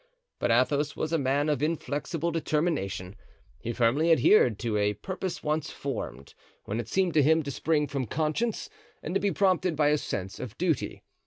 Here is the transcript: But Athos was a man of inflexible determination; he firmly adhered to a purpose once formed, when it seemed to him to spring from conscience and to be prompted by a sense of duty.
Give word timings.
But 0.39 0.49
Athos 0.49 0.95
was 0.95 1.13
a 1.13 1.19
man 1.19 1.47
of 1.47 1.61
inflexible 1.61 2.31
determination; 2.31 3.15
he 3.59 3.71
firmly 3.71 4.11
adhered 4.11 4.57
to 4.57 4.75
a 4.75 4.95
purpose 4.95 5.43
once 5.43 5.69
formed, 5.69 6.33
when 6.63 6.79
it 6.79 6.87
seemed 6.87 7.13
to 7.13 7.21
him 7.21 7.43
to 7.43 7.51
spring 7.51 7.85
from 7.85 8.07
conscience 8.07 8.67
and 9.03 9.13
to 9.13 9.21
be 9.21 9.31
prompted 9.31 9.75
by 9.75 9.89
a 9.89 9.99
sense 9.99 10.39
of 10.39 10.57
duty. 10.57 11.03